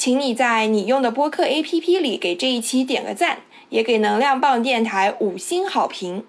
[0.00, 6.24] 请你在你用的播客 APP 里给这一期点个赞，也给能量棒电台五星好评。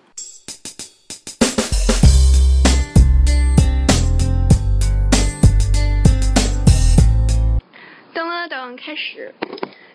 [8.14, 9.34] 噔了噔，开始。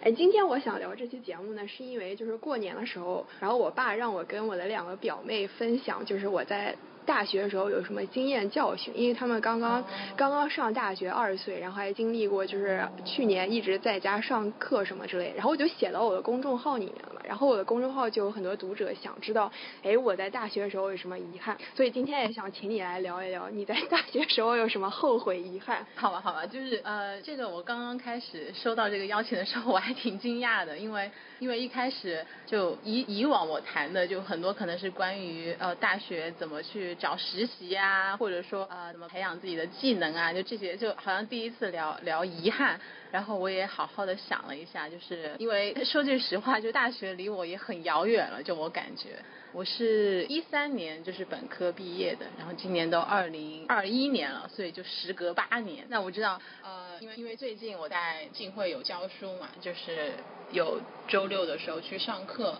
[0.02, 6.74] 哎，今天我想聊这期节目呢，是因为就是过年的时候，然后我爸让我跟我的两个表妹分享，就是我在。
[7.06, 8.92] 大学的时候有什么经验教训？
[8.94, 9.82] 因为他们刚刚
[10.16, 17.16] 刚刚上大学，二十岁，然后还经历过就是去年一直在家上课什么之类，然后我就写到我的公众号里面了。
[17.27, 19.50] 然后我的公众号就有很多读者想知道，
[19.82, 21.56] 哎，我在大学的时候有什么遗憾？
[21.74, 25.84] 所以今天也想请你来聊一聊，你在大学时候有什么后悔遗憾？
[25.96, 31.10] 好吧，好吧，就是呃，这个我刚刚开始收到这个邀请的时候，我还挺惊讶的，因为
[31.41, 42.78] 因为一开始就以以往我谈的就很多可能是关于呃大学怎么去找实习啊，或者说呃怎么培养自己的技能啊，就这些就好像第一次聊聊遗憾。
[43.10, 49.18] 然后我也好好的想了一下，就是因为说句实话，就大学离我也很遥远了，就我感觉，
[49.52, 55.86] 我是一三年就是本科毕业的，然后今年都二零二一年了，所以就时隔八年。
[55.88, 60.12] 那我知道，呃，因为因为最近我在浸会有教书嘛，就是
[60.52, 62.58] 有周六的时候去上课。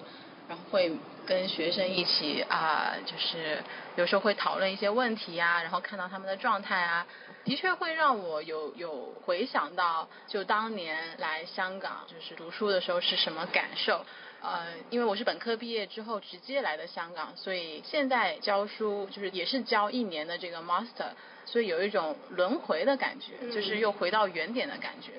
[0.49, 0.93] 然后会
[1.27, 3.59] 跟学生一起啊，就是
[3.97, 7.05] 有时候会讨论一些问题啊，然后看到他们的状态啊，
[7.47, 14.05] 的确会让我有有回想到就当年来香港就是读书的时候是什么感受。
[14.43, 21.11] 呃，因为我是本科毕业之后直接来的香港，所以现在教书就是也是教一年的这个 master，
[21.45, 25.13] 所以有一种轮回的感觉，就是又回到原点的感觉。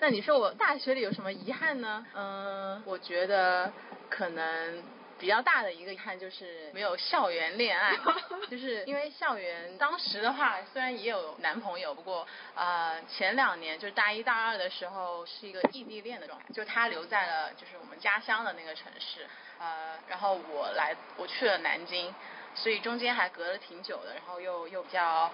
[0.00, 2.04] 那你说我大学里有什么遗憾呢？
[2.14, 3.72] 嗯，我觉得
[4.10, 4.82] 可能。
[5.18, 7.96] 比较大的一个遗憾就是没有校园恋爱，
[8.50, 19.26] 就是因为校园当时的话虽然也有男朋友，不过呃前两年就是大一大二的时候是一个异地恋的状态，就他留在了就是我们家乡的那个城市，
[19.58, 22.14] 呃然后我来我去了南京，
[22.54, 25.30] 所以中间还隔了挺久的，然后又又比较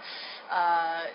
[0.49, 1.06] 呃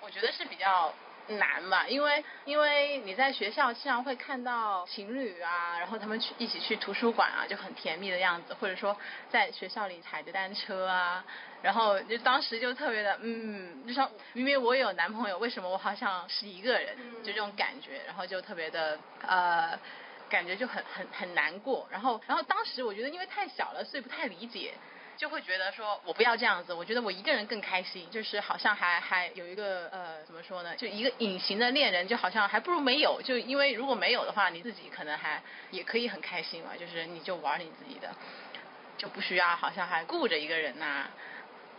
[0.00, 0.92] 我觉得是比较。
[1.26, 8.96] 难吧，因为因为你在学校经常会看到情侣啊，然后他们去一起去图书馆啊，就很甜蜜的样子，或者说
[9.30, 11.24] 在学校里踩着单车啊，
[11.62, 19.78] 然后就当时就特别的，嗯，就像明明我有男朋友，为什么我好像是一个人，就这种感觉，然后就特别的呃，
[20.28, 24.74] 感觉就很很很难过，然后然后当时我觉得因为太小了，所以不太理解。
[25.16, 38.10] 就会觉得说，我不要这样子，我觉得我一个人更开心，就是好像还还有一个呃，怎么说呢，就一个隐形的恋人，就好像还不如没有，就因为如果没有的话，你自己可能还也可以很开心嘛，就是你就玩你自己的，
[38.98, 41.08] 就不需要好像还顾着一个人呐。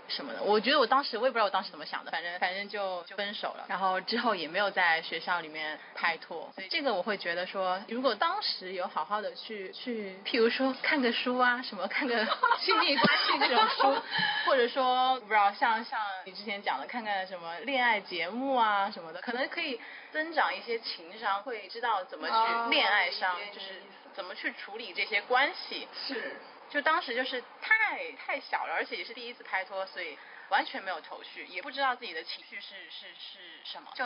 [0.07, 12.25] 什么的，我觉得我当时我也不知道我当时怎么想的，反正反正就就分手了，然后之后也没有在学校里面拍拖，所以这个我会觉得说，如果当时有好好的去去，譬如说看个书啊，什么看个
[12.61, 14.01] 亲密关系这种书，
[14.45, 19.79] 或者说不知道像像你之前讲的，看看什么恋爱节目啊什么的，可能可以
[20.11, 23.81] 增长一些情商，会知道怎么去恋爱上，就是
[24.13, 25.87] 怎么去处理这些关系。
[26.07, 26.35] 是。
[26.69, 30.17] 就当时就是太太小了，而且也是第一次拍拖，所以
[30.49, 34.05] 完全没有头绪，也不知道自己的情绪是是是什么，就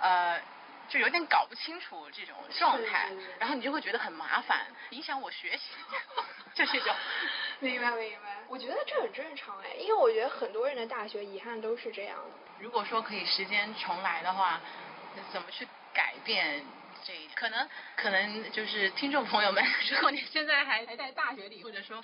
[0.00, 0.40] 呃
[0.88, 5.64] 就有点搞不清楚这种状态，然后你就会觉得很麻烦，影响我学习，
[6.54, 6.94] 就这种。
[7.60, 12.30] 明白明白，我觉得这很正常哎，因为我觉得很多人的大学遗憾都是这样的。
[12.60, 14.60] 如果说可以时间重来的话，
[15.32, 16.64] 怎么去改变？
[17.04, 22.02] 这一点可能可能就是听众朋友们， 如果你现在还还在大学里，或者说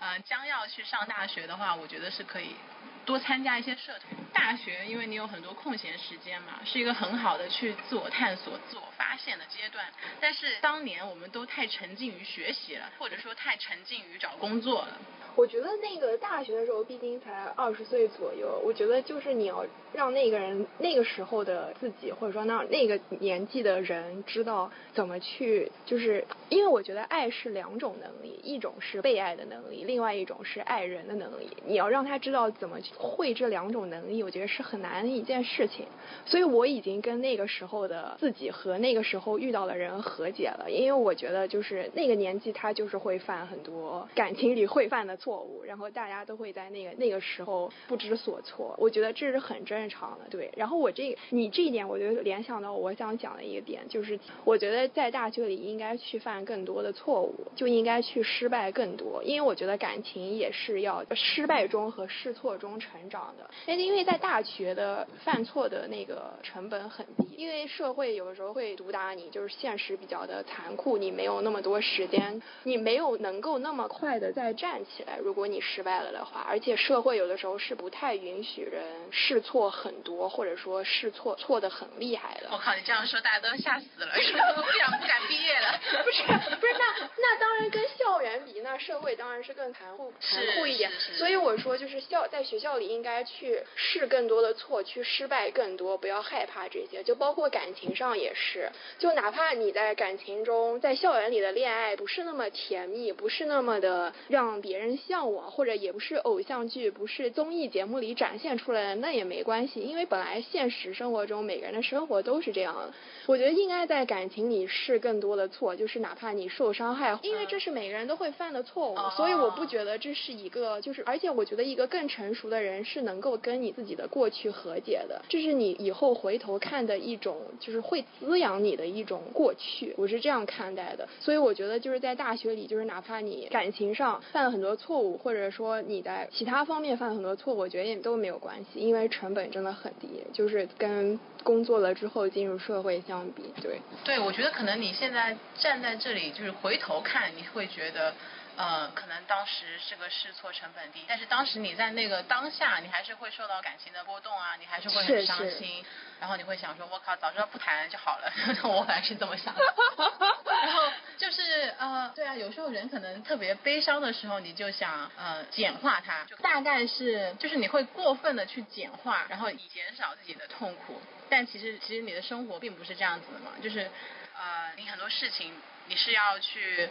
[0.00, 2.56] 呃将要去上大学的话，我觉得是可以
[3.04, 4.23] 多参加一些社团。
[4.34, 9.84] 大学，因为你有很多空闲时间嘛，是一个很好的去自我探索、自我发现的阶段。
[10.20, 14.98] 但是当年我们都太沉浸于学习了，或者说太沉浸于找工作了。
[15.36, 18.60] 我觉得那个大学的时候，毕竟才二十岁左右。
[18.64, 31.50] 我觉得就是你要让那个人那个时候的自己，或者说让那个年纪的人知道怎么去，就是因为我觉得爱是两种能力，一种是被爱的能力，另外一种是爱人的能力。
[31.66, 35.86] 你要让他知道怎么会这两种能力，我觉得是很难的一件事情。
[36.24, 45.16] 所以我已经跟那个时候的自己和那个时候遇到的人和解了，因为我觉得就是那个年纪他就是会犯很多感情里会犯的。
[45.16, 50.50] 错误，然后大家都会在那个那个时候不知所措，我觉得这是很正常的，对。
[50.56, 63.48] 然后我这你这一点，我就联想到我想讲的一个点，就是我觉得在大学里应该去犯更多的错误，就应该去失败更多，因为我觉得感情也是要失败中和试错中成长的。
[63.66, 75.18] 那因为在大学的犯错的那个成本很低，因为社会有的时候会毒打你，就是现实比较的残酷，你没有那么多时间，你没有能够那么快的再站起来。
[75.18, 82.48] 如果你失败了的话，而且社会有的时候是不太允许人试错很多，或者说试错错的很厉害的。
[82.50, 84.14] 我靠，你这样说大家都吓死了，
[84.56, 85.80] 都不想不敢毕业了。
[86.04, 86.22] 不是
[86.60, 90.90] 不是，那那当然跟校园比，那社会当然是更残酷残酷一点。
[91.18, 97.02] 所以我说，就是校在学校里应该去试更多的错，去失败更多，不要害怕这些。
[97.02, 104.94] 就包括感情上也是，就哪怕你在感情中，在校园里的恋爱不是那么甜蜜，不是那么的让别人。
[104.96, 112.94] 向往或者也不是偶像剧，不是综艺节目里展现出来的，那也没关系，因为本来现实生活中每个人的生活都是这样的。
[113.26, 131.06] 我觉得应该在感情里试更多的错，就是哪怕你受伤害，因为这是每个人都会犯的错误，所以我不觉得这是一个，就是而且我觉得一个更成熟的人是能够跟你自己的过去和解的，这是你以后回头看的一种，就是会滋养你的一种过去，我是这样看待的。
[131.20, 134.94] 所以我觉得就是在大学里，就是哪怕你感情上犯了很多错。
[134.94, 143.78] 误，或者说你在其他方面犯了很多错误，我觉得也都没有关系，因为成本真的很低，就是跟工作了之后进入社会相比，对。
[144.04, 148.14] 对，我觉得可能你现在站在这里，就是回头看，你会觉得。
[148.56, 155.84] 呃，可能当时这个试错成本低，但是当时你在那个当下，你还是会受到感情的波动啊，你还是会很伤心，
[156.20, 158.32] 然后你会想说，我靠，早知道不谈就好了。
[158.62, 159.60] 我反正是这么想的。
[160.62, 160.82] 然后
[161.18, 171.02] 就是呃，对啊，有时候人可能特别悲伤的时候，你就想呃简化它，就大概是就是你会过分的去简化，然后以减少自己的痛苦。
[171.28, 173.90] 但其实其实你的生活并不是这样子的嘛，就是
[174.38, 175.52] 呃，你很多事情
[175.88, 176.88] 你是要去。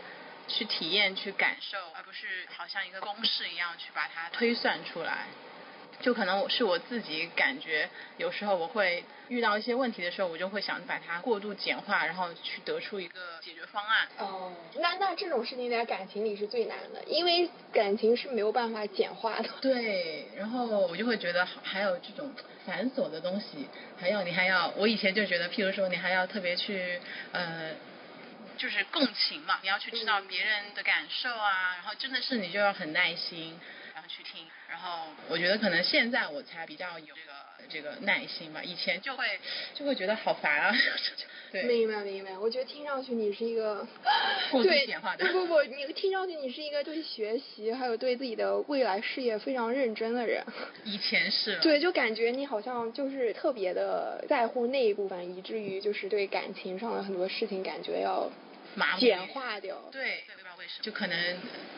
[0.47, 5.25] 去体验、去感受，而不是好像一个公式一样去把它推算出来。
[6.01, 7.87] 就可能我是我自己感觉，
[8.17, 14.07] 有时候我会遇到一些问题的时候，我就会想把它过度简化，然后去得出一个解决方案。
[14.17, 19.47] 哦，那那这种事情在感情里是最难的，因为感情是没有办法简化的。
[19.61, 22.33] 对，然后我就会觉得还有这种
[22.65, 26.99] 繁琐的东西，还有你还要，我以前就觉得，譬如说你还要特别去
[27.31, 27.71] 呃。
[28.63, 33.59] 就是共情嘛，你要去知道别人的感受啊，然后真的是你就要很耐心，
[33.93, 34.47] 然后去听。
[34.69, 39.25] 然后我觉得可能现在我才比较有这个这个耐心吧，以前就会
[39.75, 40.73] 就会觉得好烦啊。
[41.51, 42.37] 对，明白明白。
[42.37, 43.85] 我觉得听上去你是一个
[44.49, 45.27] 过度简化的。
[45.27, 50.41] 不不不，你听上去你是一个对学习还有对自己的未来事业非常认真的人。
[50.85, 51.59] 以前是。
[51.59, 58.31] 对，就感觉你好像就是特别的在乎那一部分，以至于就是对感情上的很多事情感觉要。
[58.99, 61.37] 简化掉，对，不知道为什么，就可能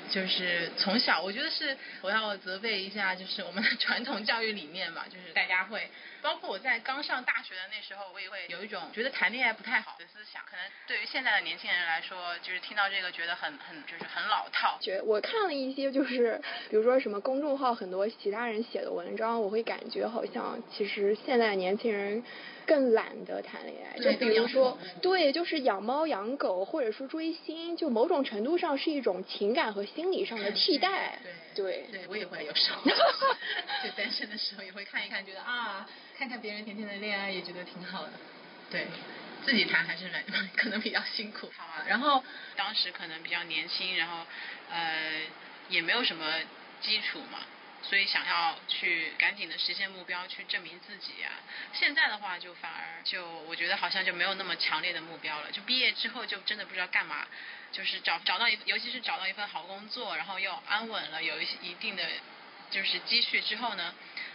[0.09, 5.89] 就是从小，我觉得是我要责备一下，就是我们的传统教育理念嘛， 就是大家会，
[6.21, 14.77] 包括我在刚上大学的那时候，我也会有一种觉得谈恋爱不太好的思想，可能对于现在的年轻人来说，就是听到这个觉得很很就是很老套。
[14.81, 22.23] 觉我看了一些就是比如说什么公众号很多其他人写的文章，我会感觉好像其实现在的年轻人。
[22.65, 31.19] 更懒得谈恋爱，就比如说，对，就是养猫养狗，或者说追星，就某种程度上是一种情感和心理上的替代。
[31.53, 32.83] 对，对，我也会有时候，
[33.83, 38.11] 就单身的时候也会看一看，觉得啊，看看别人甜甜的恋爱也觉得挺好的。
[38.69, 38.87] 对，
[39.45, 40.23] 自己谈还是蛮
[40.57, 41.49] 可能比较辛苦。
[41.55, 42.23] 好啊，然后
[42.55, 44.25] 当时可能比较年轻，然后
[44.69, 45.21] 呃
[45.69, 46.25] 也没有什么
[46.81, 47.39] 基础嘛。
[47.87, 51.29] 所以想要去赶紧的实现目标，去证明自己呀。
[51.73, 55.51] 现在的话，就反而就我觉得好像就没有那么强烈的目标了。
[55.51, 57.27] 就毕业之后，就真的不知道干嘛。
[57.71, 62.03] 就是找找到一，尤其是找到一份好工作，然后又安稳了，有一些一定的
[62.71, 63.93] 就是积蓄之后呢，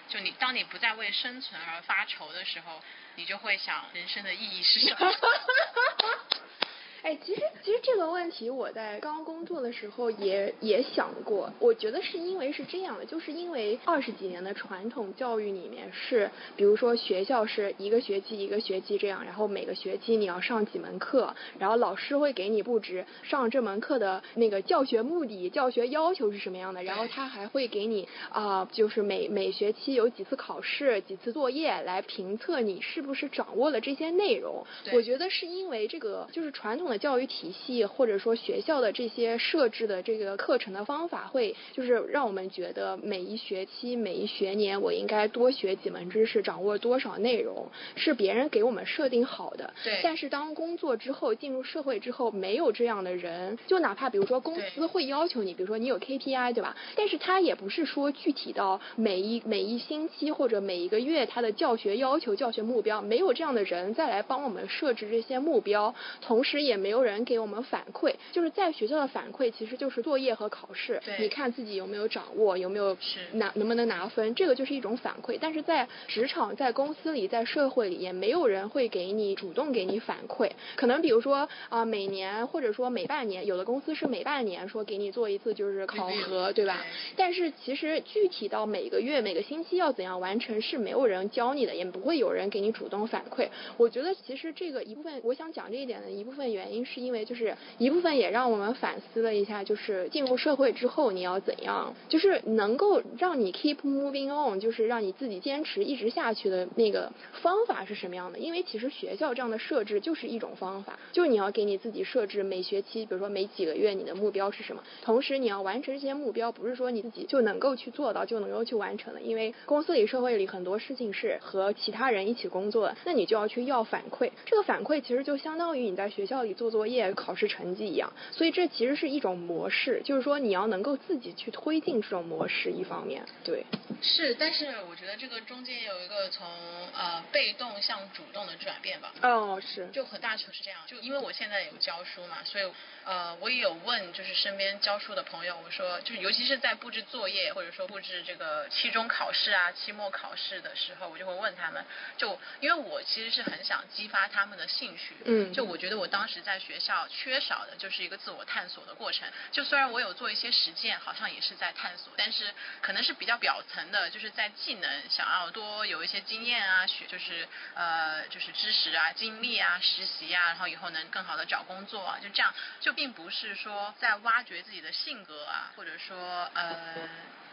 [0.09, 5.11] 就你当你不再为生存而发愁的时候，你就会想人生的意义是什么？
[7.03, 34.63] 哎，其实其实这个问题我在刚工作的时候也也想过，我觉得是因为是这样的，就是因为二十几年的传统教育里面是，比如说学校是一个学期一个学期这样，然后每个学期你要上几门课，然后老师会给你布置上这门课的那个教学目的、教学要求是什么样的，然后他还会给你啊，就是每每学期有几次考试、几次作业来评测你是不是掌握了这些内容。
[34.93, 36.90] 我觉得是因为这个就是传统。
[36.91, 49.73] 的教育体系或者说学校的这些设置的这个课程的方法，会就是让我们觉得每一学期每一学年我应该多学几门知识，掌握多少内容，是别人给我们设定好的。
[49.85, 50.01] 对。
[50.03, 56.77] 但是当工作之后进入社会之后，没有这样的人，就哪怕比如说公司会要求你，比如说你有 KPI 对吧？
[56.97, 66.80] 但是他也不是说具体到每一每一星期或者每一个月他的教学要求、教学目标，没有这样的人再来帮我们设置这些目标，同时也。
[66.81, 71.01] 没有人给我们反馈，就是在学校的反馈其实就是作业和考试。
[71.19, 72.97] 你看自己有没有掌握，有没有
[73.33, 75.39] 拿能不能拿分，这个就是一种反馈。
[75.41, 80.51] 但是在职场、在公司里、在社会里，也没有人会给你主动给你反馈。
[80.77, 86.83] 可能比如说啊，每年或者说每半年，有的公司是每半年说给你做一次就是考核，对吧？
[87.17, 93.49] 但是其实具体到每个月、每个星期要怎样完成，是没有人教你的，也不会有人给你主动反馈。
[93.77, 96.70] 我觉得其实这个一部分，我想讲这一点的一部分原因。
[96.71, 107.13] 原因是因为就是一部分也让我们反思了一下，就是进入社会之后你要怎样，就是能够让你 keep moving on，就是让你自己坚持一直下去的那个
[107.43, 108.39] 方法是什么样的？
[108.39, 119.21] 因为其实学校这样的设置就是一种方法，就是你要给你自己设置每学期，比如说每几个月你的目标是什么，同时你要完成这些目标，不是说你自己就能够去做到，就能够去完成的。
[119.21, 124.31] 因为公司里、社会里很多事情是和其他人一起工作的，那你就要去要反馈。
[124.47, 126.55] 这个反馈其实就相当于你在学校里。
[126.61, 132.71] 做作业、考试成绩一样，所以这其实是一种模式，就是说你要能够自己去推进这种模式。
[132.71, 133.65] 一方面，对，
[134.03, 136.47] 是，但是我觉得这个中间有一个从
[136.93, 139.13] 呃被动向主动的转变吧。
[139.23, 140.79] 哦，是，就很大程度是这样。
[140.87, 142.65] 就因为我现在有教书嘛，所以
[143.11, 151.85] 呃我也有问，就是身边教书的朋友，我说就是尤其是在布置作业或者说布置这个期中考试啊、期末考试的时候，我就会问他们，
[152.17, 155.17] 就因为我其实是很想激发他们的兴趣。
[155.25, 155.53] 嗯。
[155.53, 156.61] 就我觉得我当时在。
[156.61, 159.27] 学校缺少的就是一个自我探索的过程。
[159.51, 162.53] 就虽然我有做一些实践，好像也是在探索，但是
[162.83, 177.09] 可能是比较表层的，就是在技能想要多有一些经验啊，学就是呃就是知识啊、经历啊、实习啊，然后以后能更好的找工作啊，就这样，就并不是说在挖掘自己的性格啊，或者说呃。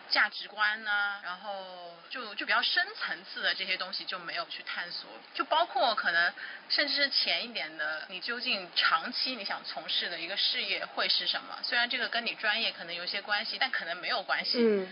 [0.10, 6.34] 价值观呢，然后就就比较深层次的这些东西就没有去探索，就包括可能
[6.70, 11.60] 甚至是浅一点的，你究竟长期你想从事的一个事业会是什么？
[11.62, 14.60] 虽然这个跟你专业可能有些关系，但可能没有关系。
[14.62, 14.88] 嗯。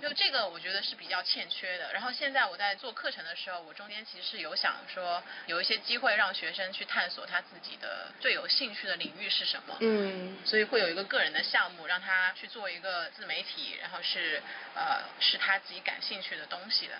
[0.00, 1.92] 就这个，我觉得是比较欠缺的。
[1.92, 9.76] 然后现在我在做课程的时候，我中间其实是有想说，有一些机会让学生去探索他自己的最有兴趣的领域是什么。
[9.80, 10.38] 嗯。
[10.44, 14.42] 所以会有一个个人的项目，让他去做一个自媒体，然后是
[14.74, 16.94] 呃是他自己感兴趣的东西的。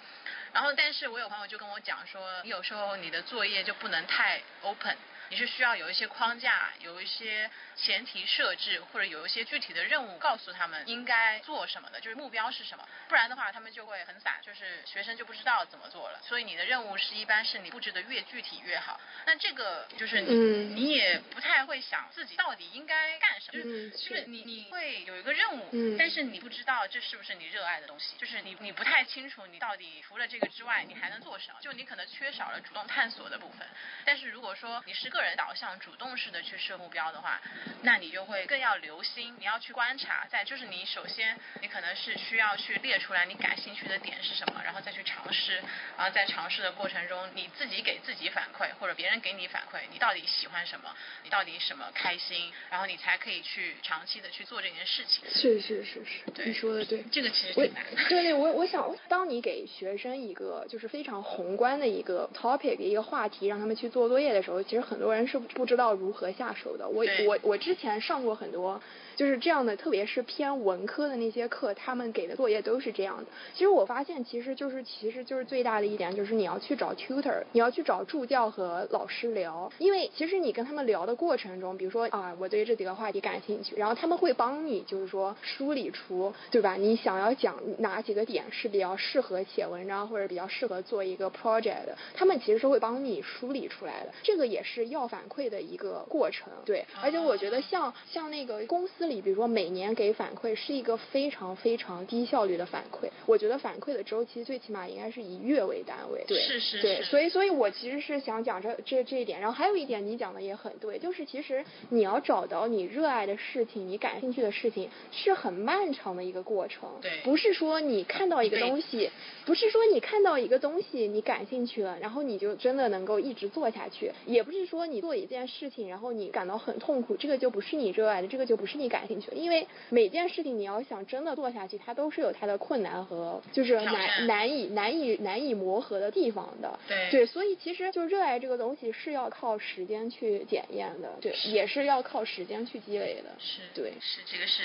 [0.53, 4.97] 然后，但是我有朋友就跟我讲说，你有时候你的作业就不能太 open。
[5.31, 12.87] 你是需要有一些框架，有一些前提设置，或者有一些具体的任务，告诉他们应该做什么的，就是目标是什么。
[13.09, 16.21] 不然的话，他们就会很散，就是学生就不知道怎么做了。
[16.23, 19.01] 所以你的任务是一般是你布置的越具体越好。
[19.25, 20.35] 那这个就是你，
[20.75, 33.65] 你也不太会想自己到底应该干什么，就是就是你你会有一个任务，但是你不知道这是不是你热爱的东西，就是你你不太清楚你到底除了这个之外你还能做什么，就你可能缺少了主动探索的部分。
[34.05, 37.39] 但是如果说你是个个人导向、主动式的去设目标的话，
[37.83, 40.27] 那你就会更要留心，你要去观察。
[40.31, 45.61] 再就是你首先，你可能是需要去列出来你感兴趣的点是什么，然后再去尝试。
[45.99, 50.89] 然后在尝试的过程中，你自己给自己反馈，或者别人给你反馈，你到底喜欢什么，
[51.23, 55.23] 你到底什么开心，然后你才可以去长期的去做这件事情。
[55.29, 57.05] 是是是是，你说的对。
[57.13, 57.85] 这个其实挺难。
[58.09, 65.10] 对对，我我想，当你给学生一个就是非常宏观的一个 topic 一个话题，让他们去做作业的时候，其实很多。
[65.13, 66.89] 人是不知道如何下手的。
[66.89, 68.81] 我我我之前上过很多
[69.17, 73.25] 就是这样的，特别是偏文科的那些课，他们给的作业都是这样的。
[73.53, 86.75] 其实我发现，其实就是其实就是最大的一点，就是你要去找 tutor，你要去找助教和老师聊，因为其实你跟他们聊的过程中，比如说啊，我对这几个话题感兴趣，然后他们会帮你就是说梳理出，对吧？
[86.75, 94.13] 你想要讲哪几个点是比较适合写文章或者比较适合做一个 project 的，他们其实是会帮你梳理出来的。
[94.23, 96.85] 这个也是要反馈的一个过程，对。
[97.03, 103.09] 而且我觉得像像那个公司里，比如说每年给反馈是一个非常非常低效率的反馈。
[103.27, 106.25] 我觉得反馈的周期最起码应该是以月为单位。
[106.27, 106.81] 对，是是。
[106.81, 109.41] 对，所以所以我其实是想讲这这这一点。
[109.41, 116.89] 然后还有一点，你讲的也很对，就是其实你要找到你热爱的事情，你感兴趣的事情，是很漫长的一个过程。
[117.01, 117.11] 对。
[117.25, 119.11] 不是说你看到一个东西，
[119.45, 124.11] 不是说你看到一个东西你感兴趣了，然后你就真的能够一直做下去。
[124.27, 129.37] 也不是说你做一件事情，然后你感到很痛苦，这个就不是你热爱的，这个就不是你感兴趣的。
[129.39, 136.79] 因为每件事情你要想真的做下去，它都是有它的困难和就是难难以难以难以磨合的地方的。
[136.87, 137.11] 对。
[137.11, 143.31] 对，所以其实就热爱这个东西是要靠时间去检验的，对，也是要靠时间去积累的。
[143.39, 143.63] 是。
[143.73, 143.93] 对。
[144.01, 144.63] 是这个是，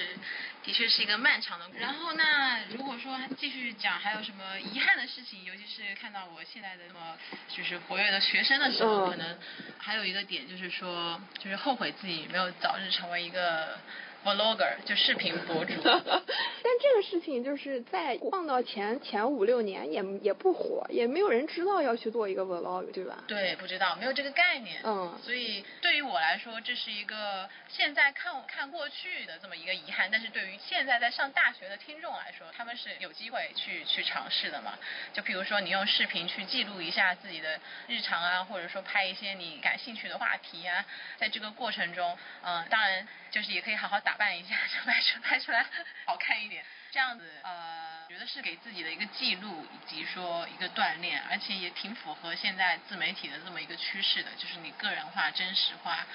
[0.66, 1.66] 的确是一个漫长的。
[1.80, 7.18] 然后那如果说继续讲还有什么遗憾的事情，尤其是看到我现在的那么
[7.48, 9.38] 就是活跃的学生的时候，可能
[9.78, 13.78] 还有一个点就是说，就是后悔自己没有早日成为一个。
[14.26, 23.24] vlogger 就视频博主， 但这个事情就是在放到前前五六年也也不火，也没有人知道要去做一个 vlog，对吧？
[23.28, 24.82] 对，不知道，没有这个概念。
[24.84, 25.16] 嗯。
[25.24, 34.74] 所以对于我来说，这是一个现在看看过去的这么一个遗憾，但是对于现在在上大学的听众来说，他们是有机会去去尝试的嘛？
[35.14, 40.84] 就比如说你用视频去记录一下自己的日常啊，或者说拍一些你感兴趣的话题啊，
[41.18, 44.16] 在这个过程中，嗯，当然就是也可以好好打。
[44.16, 45.66] 扮一下就拍出拍出来
[46.06, 56.08] 好看一点，这样子呃，觉得是给自己的一个记录以及说一个锻炼，而且也挺符合现在自媒体的这么一个趋势的，就是你个人化、真实化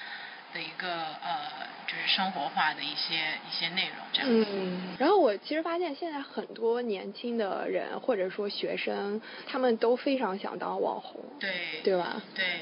[0.53, 0.87] 的一个
[1.23, 3.15] 呃，就是生活化的一些
[3.49, 4.27] 一些内容这样。
[4.29, 12.21] 嗯，然后我其实发现现在很多年轻的人或者说学生，他们都非常想当网红，对对吧？
[12.35, 12.61] 对。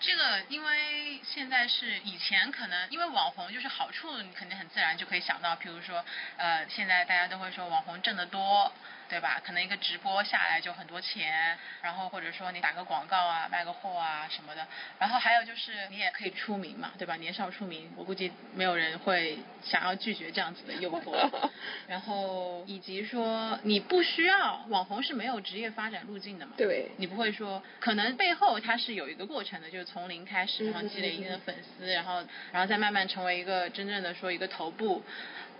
[0.00, 6.04] 这个因为现在是以前可能因为网红就是好处，你肯定很自然就可以想到，比如说
[6.36, 8.70] 呃现在大家都会说网红挣得多。
[9.08, 9.40] 对吧？
[9.44, 14.66] 可能一个直播下来就很多钱，然后或者说你打个广告啊，卖个货啊什么的，
[14.98, 17.16] 然后还有就是你也可以出名嘛，对吧？
[17.16, 21.28] 年少出名，我估计没有人会想要拒绝这样子的诱惑。
[21.86, 26.52] 然后以及说你不需要网红是没有职业发展路径的嘛？
[26.56, 26.90] 对。
[26.96, 35.02] 你不会说可能背后它是有一个过程的，就是从零开始，然后积累一定的粉丝，然后然后再慢慢成为一个真正的说一个头部。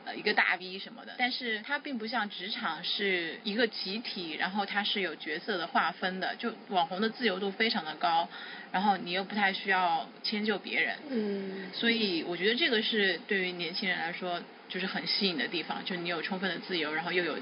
[0.05, 8.29] 呃，一个大 V 什么的，但是它并不像职场是一个集体，然后它是有角色的划分的，就网红的自由度非常的高，
[8.71, 17.37] 然后你又不太需要迁就别人，嗯，所以我觉得这个是对于年轻人来说就是很吸引的地方，就你有充分的自由，然后又有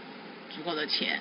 [0.55, 1.19] 足够的钱，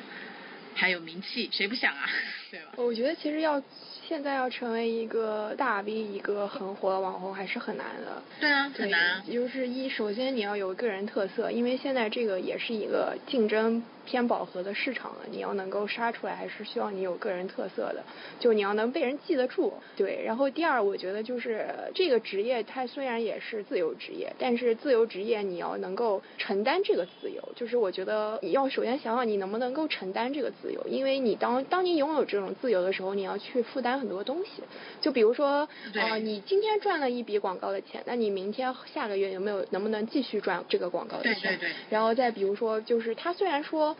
[0.75, 2.07] 还有名气，谁不想啊，
[2.51, 2.73] 对吧？
[2.77, 3.61] 我觉得其实要。
[4.11, 8.21] 现在要成为一个大 V，一个很火的网红还是很难的。
[8.41, 9.23] 对啊，很难。
[9.25, 13.81] 就是一，首先你要有个人特色，因为现在这个也是一个竞争。
[14.03, 18.03] 偏饱和的市场了，你要能够杀出来，还是需要你有个人特色的，
[18.39, 19.71] 就你要能被人记得住。
[19.95, 27.47] 对，然后第二，我觉得就是这个职业，它虽然也是自由职业，但是自由职业你要能够承担这个自由。
[27.55, 34.63] 就是我觉得你要首先想想你能不能够承担这个自由，因为你当当你拥有这种自由的时候，你要去负担很多东西。
[34.99, 41.41] 就比如说呃，你今天赚了一笔广告的钱，那你明天下个月有没有能不能继续赚这个广告的钱？
[41.43, 41.75] 对对对。
[41.89, 43.95] 然后再比如说，就是他虽然说。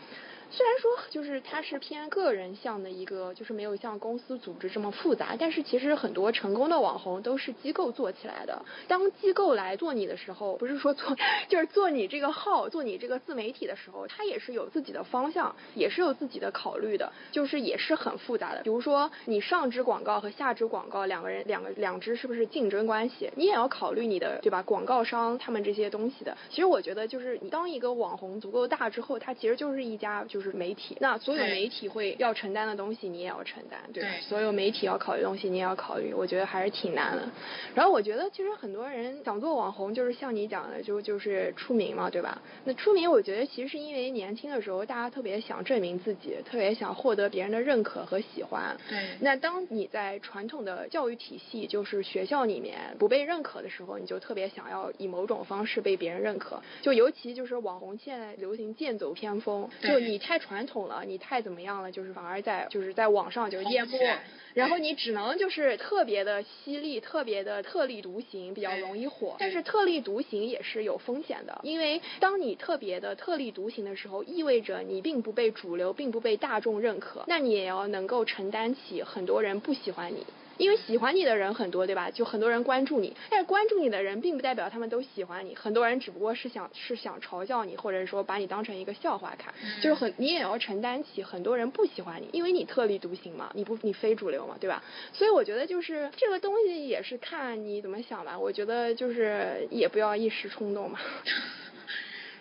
[0.54, 8.62] 虽然说就是它是偏个人向的一个，就是没有像公司组织这么复杂，但是其实很多成功的网红都是机构做起来的。
[8.86, 11.16] 当机构来做你的时候，不是说做，
[11.48, 18.62] 就是做你这个号，做你这个自媒体的时候，它也是有自己的方向，也是有自己的考虑的，就是也是很复杂的。
[18.64, 24.62] 比如说你上支广告和下支广告两个人两个两支是不是竞争关系，你也要考虑你的对吧？
[24.64, 26.38] 广告商他们这些东西的。
[26.50, 30.41] 其实我觉得就是你当一个网红足够大之后，它其实就是一家就。
[30.42, 34.10] 就是媒体，那所有媒体会要承担的东西，你也要承担，对吧？
[34.10, 37.30] 对所有媒体要考虑的东西，你也要考虑，我觉得还是挺难的。
[37.76, 42.42] 然后我觉得其实很多人想做网红，就是像你讲的，就就是出名嘛，对吧？
[42.64, 48.76] 那出名，我觉得其实是因为年轻的时候大家特别想证明自己，特别想获得别人的认可和喜欢。
[48.90, 56.60] 对那当你在传统的教育体系，就是学校里面不被认可的时候，你就特别想要以某种方式被别人认可。
[56.82, 64.22] 就尤其就是网红现在流行剑走偏锋，就你太传统了，你太怎么样了，就是反而在就是在网上就淹没红不，
[64.54, 69.36] 然后你只能就是特别的犀利，特别的特立独行，比较容易火。
[69.40, 80.26] 但是特立独行也是有风险的，因为当你特别的特立独行的时候，意味着你并不被主流，并不被大众认可，那你也要能够承担起很多人不喜欢你。
[80.62, 82.12] 因为喜欢你的人很多，对吧？
[82.12, 94.84] 就很多人关注你，但是关注你的人并不代表他们都喜欢你，很多人只不过是想是想嘲笑你，或者说把你当成一个笑话看，就是很你也要承担起很多人不喜欢你，因为你特立独行嘛，你不你非主流嘛，对吧？
[95.12, 101.00] 所以我觉得就是这个东西也是看你怎么想吧，我觉得就是也不要一时冲动嘛。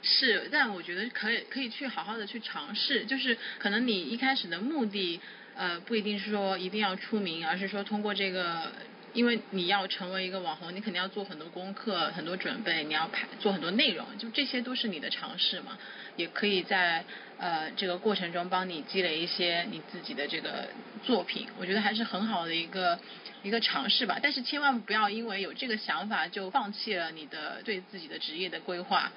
[0.02, 5.20] 是，但我觉得可以可以去好好的去尝试，就是可能你一开始的目的，
[5.61, 8.73] 呃，不一定是说一定要出名，而是说通过这个。
[9.12, 15.77] 因为你要成为一个网红，你肯定要做很多功课、很多准备，你要拍做很多内容，就这些都是你的尝试嘛。
[16.14, 17.05] 也可以在
[17.37, 20.68] 呃这个过程中帮你积累一些你自己的这个
[21.03, 22.99] 作品，我觉得还是很好的一个
[23.43, 24.19] 一个尝试吧。
[24.23, 29.11] 但是千万不要因为有这个想法就放弃了你的对自己的职业的规划。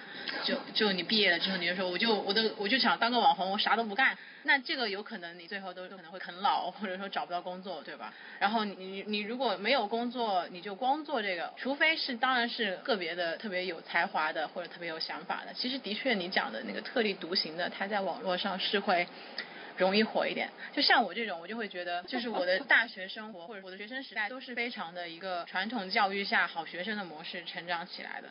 [0.43, 4.17] 就就你毕业了之后，你就说我就我都我就想当个网红，我啥都不干。
[4.46, 8.13] 那这个有可能你最后都可能会啃老，或者说找不到工作，对吧？
[8.39, 15.54] 然后你你如果没有工作，你就光做这个，除非是当然是个别的特别有才华的或者特别有想法的。
[15.54, 19.08] 其实的确你讲的那个特立独行的，他在网络上是会。
[19.77, 28.29] 容易火一点，就像我这种，我就会觉得，就是我的大学生活 或者我的学生时代都是非常的一个传统教育下好学生的模式成长起来的，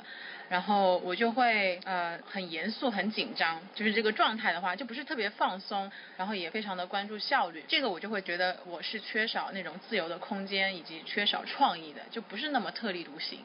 [0.48, 13.40] 然后我就会呃很严肃、很紧张，就是这个状态的话，就不是特别放松，然后也非常的关注效率，这个我就会觉得我是缺少那种自由的空间以及缺少创意的，就不是那么特立独行。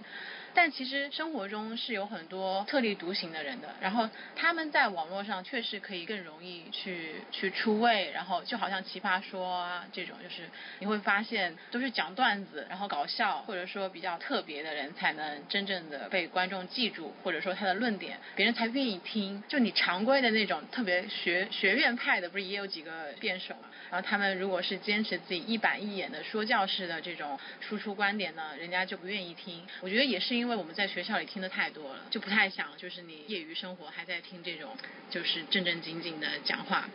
[0.58, 19.44] 但其实生活中是有很多特立独行的人的，然后他们在网络上确实可以更容易去去出位，然后就好像奇葩说啊这种，就是你会发现都是讲段子，然后搞笑或者说比较特别的人才能真正的被观众记住，或者说他的论点别人才愿意听。
[19.48, 23.70] 就你常规的那种特别学学院派的，不是也有几个辩手嘛？
[23.92, 29.64] 然后他们如果是坚持自己一板一眼的说教式的这种输出观点呢，人家就不愿意听。
[29.82, 34.78] 我觉得也是因为因为我们在学校里听的太多了，就不太想就是你业余生活还在听这种
[35.10, 36.88] 就是正正经经的讲话。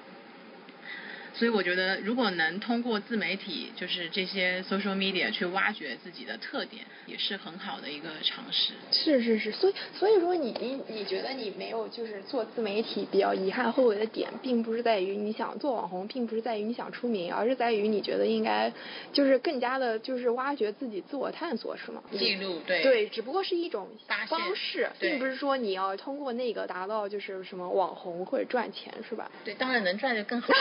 [1.34, 8.74] 所以我觉得，如果能通过自媒体，就是这些 social media 去挖掘自己的特点，也是很好的一个尝试。
[8.92, 18.70] 是是是，所以所以说你你你觉得你没有就是做自媒体比较遗憾后悔的点，并不是在于你想做网红，并不是在于你想出名，而是在于你觉得应该
[19.12, 22.02] 就是更加的就是挖掘自己自我探索，是吗？
[22.12, 23.88] 记录对对，只不过是一种
[24.28, 29.30] 方式，并不是说你要通过那个达到就是什么网红或者赚钱，是吧？
[29.44, 30.52] 对，当然能赚就更好。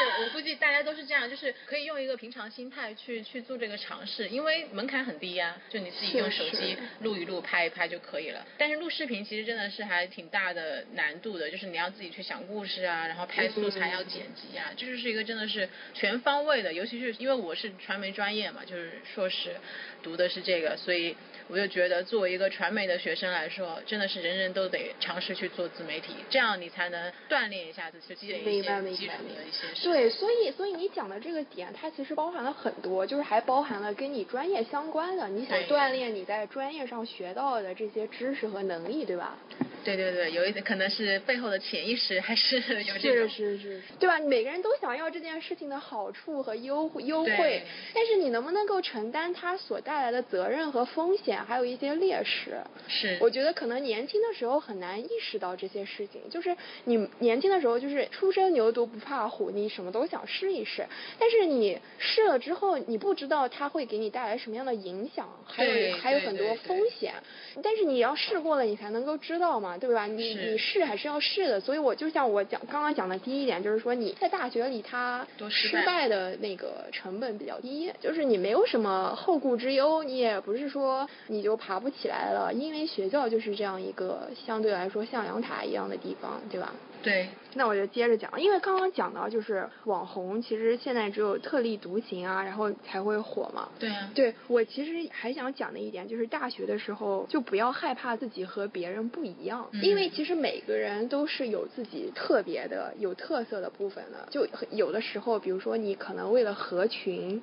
[0.00, 8.46] 就是我估计大家都是这样，就是可以用一个平常心态去去做这个尝试，因为门槛很低呀、就你自己用手机录一录、拍一拍就可以了。
[8.56, 19.54] 但是录视频其实真的是还挺大的难度的，就是你要自己去想故事啊，然后拍素材要剪辑啊，这就是一个真的是全方位的，尤其是因为我是传媒专业嘛，就是硕士
[20.02, 21.14] 读的是这个，所以
[21.50, 29.82] 我就觉得作为一个传媒的学生来说，真的是人人都得尝试去做自媒体，这样你才能锻炼一下自己，积累一些基础的一些。
[29.82, 39.36] 对，所以所以你讲的这个点，它其实包含了很多，就是还包含了跟你专业相关的，你想锻炼你在专业上学到的这些知识和能力，对吧？
[39.82, 43.28] 对对对，有一点可能是背后的潜意识，还是有这是种。
[43.30, 44.18] 是是，对吧？
[44.20, 47.62] 每个人都想要这件事情的好处和优优惠，
[47.94, 52.58] 但是你能不能够承担它所带来的责任和风险，还有一些劣势？
[52.88, 53.18] 是。
[53.20, 60.86] 我觉得可能年轻的时候很难意识到这些事情，就是你年轻的时候就是初生牛犊不怕虎，你什么都想试一试，
[61.18, 67.14] 但是你试了之后，你不知道它会给你带来什么样的影响，还有还有很多风险，
[67.62, 70.06] 但是你要试过了，你才能够知道嘛，对吧？
[70.06, 86.74] 你你试还是要试的，所以我就像我讲刚刚讲的第一点，就是说你在大学里他失败的那个成本比较低，就是你没有什么后顾之忧，你也不是说你就爬不起来了，因为学校就是这样一个相对来说像阳台一样的地方，对吧？
[87.02, 93.68] 对，那我就接着讲，因为刚刚讲到就是网红，其实现在只有特立独行啊，然后才会火嘛。
[93.78, 94.10] 对啊。
[94.12, 104.28] 对我其实还想讲的一点就是，大学的时候就不要害怕自己和别人不一样，因为其实每个人都是有自己特别的、有特色的部分的。
[104.30, 107.40] 就有的时候，比如说你可能为了合群。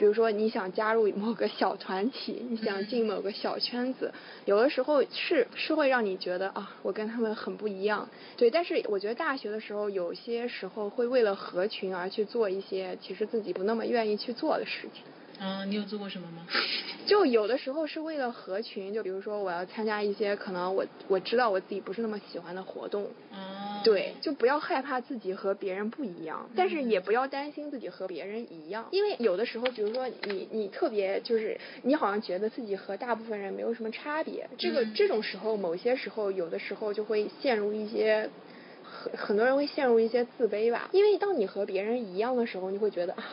[0.00, 4.10] 比如说你想加入某个小团体，你想进某个小圈子，
[4.46, 8.08] 有的时候是是会让你觉得啊，我跟他们很不一样。
[8.34, 15.02] 对，但是我觉得大学的时候，有些时候会为了合群而去做一些其实自己不那么愿意去做的事情。
[15.40, 16.46] 嗯，你有做过什么吗？
[17.06, 23.06] 就有的时候是为了合群，就比如说我要参加一些可能我我知道我自己不是那么喜欢的活动。
[23.32, 23.80] 嗯。
[23.82, 38.28] 对，就不要害怕自己和别人不一样，但是也不要担心自己和别人一样，因为有的时候，比如说你你特别就是你好像觉得自己和大部分人没有什么差别，这个这种时候，某些时候有的时候就会陷入一些。
[38.92, 43.24] 很很多人会陷入一些自卑吧，因为当你和别人一样的时候，你会觉得啊，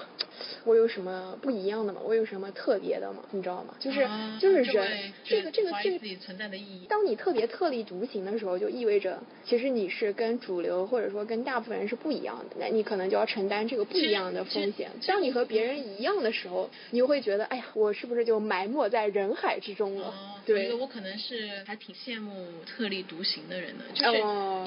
[0.64, 2.02] 我有什么不一样的吗？
[2.04, 3.24] 我有什么特别的吗？
[3.32, 3.76] 你知道吗？
[3.80, 4.08] 就是
[4.40, 6.86] 就是人这个这个这个自己存在的意义。
[6.88, 14.90] 当你特别特立独行的时候，就意味着其实你是跟主流或者说跟大部分人是不一样的，那你可能就要承担这个不一样的风险。
[15.06, 20.14] 当你和别人一样的时候，你会觉得哎呀，我是不是就埋没在人海之中了？
[20.46, 24.18] 对，我可能是还挺羡慕特立独行的人的，就是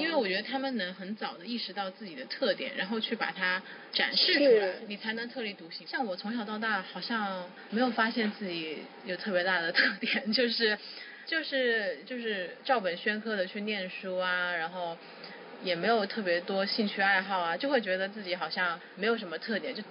[0.03, 0.91] 因为我觉得他们能。
[1.01, 5.55] 很早的意识到自己的特点，然后去把它展示出来，你才能特立
[5.87, 10.79] 像我从小到大好像没有发现自己有特别大的特点， 就是
[11.27, 14.97] 就是就是照本宣科的去念书啊，然后
[15.63, 19.83] 也没有特别多兴趣爱好啊，就会觉得自己好像没有什么特点就。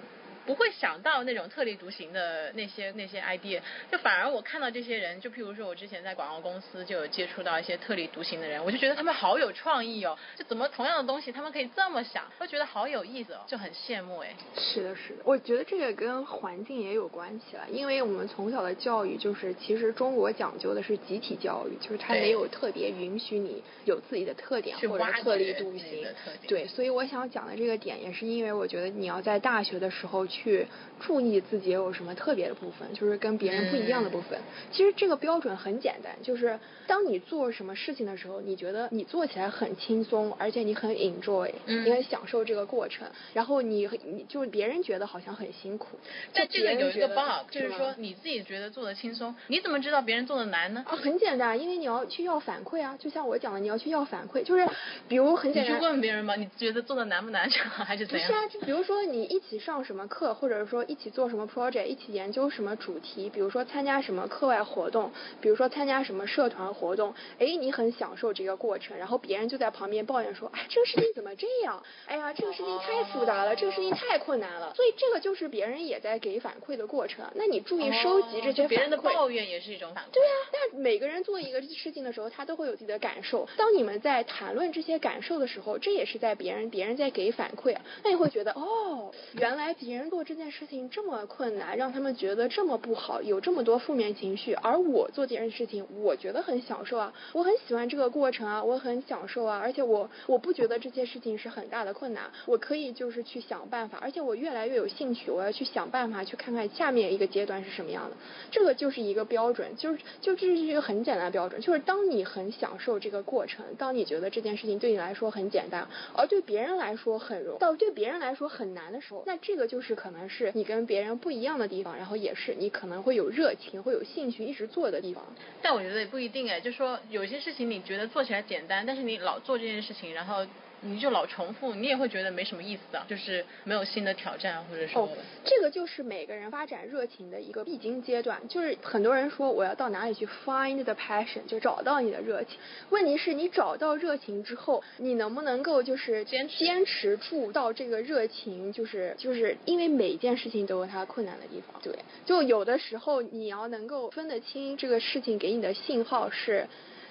[0.50, 14.34] 不会想到那种特立独行的那些那些 idea，就反而我看到这些人，就譬如说我之前在广告公司就有接触到一些特立独行的人，我就觉得他们好有创意哦，就怎么同样的东西他们可以这么想，都觉得好有意思哦，就很羡慕哎。
[14.56, 26.04] 是的，是的，我觉得这个跟环境也有关系了，因为我们从小的教育就是，其实中国讲究的是集体教育，就是他没有特别允许你有自己的特点或者特立独行。
[26.48, 30.39] 对，所以我想讲的这个点也是因为我觉得你要在大学的时候去。
[30.42, 30.66] 去
[30.98, 34.38] 注意自己有什么特别的部分，就是跟别人不一样的部分。
[34.70, 43.06] 其实这个标准很简单，就是当你做什么事情的时候，你觉得你做起来很轻松，而且你很 enjoy，你很享受这个过程。
[43.34, 45.98] 然后你你就是别人觉得好像很辛苦。
[46.32, 50.84] 但这个有一个 bug，就是说你自己觉得做的轻松，你怎么知道别人做的难呢？
[50.86, 52.96] 啊，很简单，因为你要去要反馈啊。
[52.98, 54.68] 就像我讲的，你要去要反馈，就是
[55.08, 55.74] 比如很简单。
[55.74, 56.36] 你去问别人吗？
[56.36, 57.48] 你觉得做的难不难？
[57.50, 58.28] 还是怎样？
[58.28, 60.19] 不是啊，就比如说你一起上什么课。
[60.34, 71.82] 或者说一起做什么 project，一起研究什么主题，比如说参加什么课外活动，比如说参加什么社团活动，哎，你很享受这个过程，然后别人就在旁边抱怨说，哎，这个事情怎么这样？
[72.06, 74.74] 哎呀，这个事情太复杂了，这个事情太困难了。
[74.74, 77.24] 所以这个就是别人也在给反馈的过程。
[77.34, 80.12] 那你注意收集这些别人的抱怨也是一种反馈。
[80.12, 83.48] 对啊，那每个人做一个事情的时候，他都会有自己的感受。
[83.56, 87.76] 当你们在谈论这些感受的时候，这也是在别人别人在给反馈。
[88.02, 91.00] 那你会觉得，哦，原来别人做这件事情这。
[91.10, 108.16] 么困难，让他们觉得这么不好，有这么多负面情绪，而我做这件事情，我觉得很享受啊，我很喜欢这个过程啊，我很享受啊，而且我我不觉得这些事情是很大的困难，我可以就是去想办法，而且我越来越有兴趣，我要去想办法去看看下面一个阶段是什么样的，
[108.52, 125.22] 这个就是一个标准，就是就这是一个很简单的标准，就是当你很享受这个过程，当你觉得这件事情对你来说很简单，而对别人来说很容，到对别人来说很难的时候，那这个就是可能是你跟别人不一样的地方，然后也是你可能会有热情、会有兴趣一直做的地方。
[125.60, 130.46] 但我觉得也不一定哎，就说有些事情你觉得做起来简单，但是你老做这件事情，然后。
[130.82, 135.02] 你就老重复，你也会觉得没什么意思的，就是没有新的挑战，或者说。
[135.02, 135.08] 哦，
[135.44, 138.40] 这个就是每个人发展热情的一个必经阶段。
[138.48, 142.58] 就是很多人说我要到哪里去 find the passion，就找到你的热情。
[142.88, 148.72] 问题是你找到热情之后，你能不能够就是坚坚持住到这个热情？
[148.72, 151.80] 就是就是因为每一件事情都有它困难的地方。
[151.82, 156.66] 对，就有的时候你要能够分得清这个事情给你的信号是。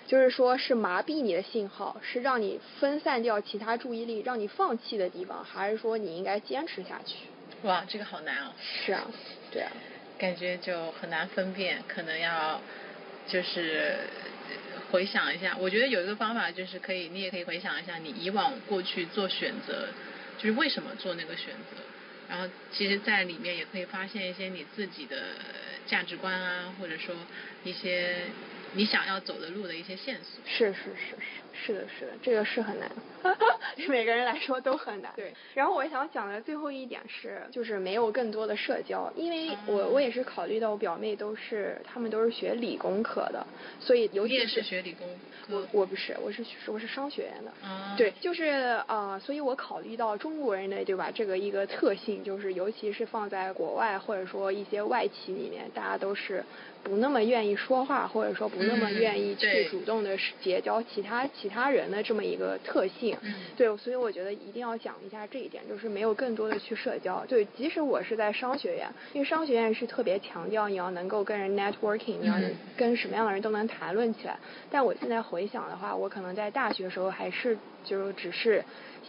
[0.10, 7.18] 就是说，是麻痹你的信号，是让你分散掉其他注意力，让你放弃的地方，还是说你应该坚持下去？
[7.62, 8.52] 哇，这个好难哦。
[8.58, 9.06] 是啊，
[9.52, 9.72] 对啊。
[10.18, 12.60] 感觉就很难分辨，可能要
[13.28, 13.98] 就是
[14.90, 15.56] 回想一下。
[15.60, 19.90] 我觉得有一个方法就是可以，你也可以回想一下你以往过去做选择，
[20.40, 21.84] 就是为什么做那个选择。
[22.28, 25.18] 然后，其实，在里面也可以发现一些你自己的
[25.86, 27.14] 价值观啊，或者说
[27.64, 28.24] 一些。
[28.74, 30.44] 你想要走的路的一些线索。
[30.46, 32.90] 是是是是是的是的，这个是很难，
[33.76, 35.12] 对 每个人来说都很难。
[35.16, 43.46] 对，然后我想讲的最后一点是，就是没有更多的社交，因为我我也是考虑到我表妹都是他们都是学理工科的，
[43.80, 45.08] 所以尤其是学理工。
[45.52, 47.52] 我我不是，我是我是商学院的。
[47.68, 47.96] 啊。
[47.98, 56.44] 对，就是啊，所以我考虑到中国人的对吧，这个一个特性就是，尤其是放在国外或者说一些外企里面，大家都是。
[56.82, 63.16] 不那么愿意说话，或者说不那么愿意去主动的结交其他其他人的这么一个特性，
[63.56, 67.24] 对，所以我觉得一定要讲一下这一点，就是没有更多的去社交。
[67.28, 72.36] 对，即使我是在商学院，因为商学院是特别强调你要能够跟人 networking，你要
[72.76, 74.38] 跟什么样的人都能谈论起来。
[74.70, 77.58] 但我现在回想的话，我可能在大学时候还是
[77.90, 78.64] 就只是。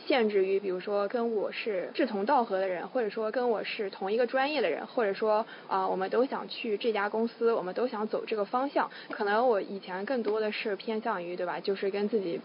[0.07, 8.91] 限制于，比如说跟我是志同道合的人，或者说跟我是同一个专业的人，或者说啊，我们都想去这家公司，我们都想走这个方向。
[9.11, 11.61] 可能我以前更多的是偏向于，对吧？
[11.61, 12.41] 就是跟自己。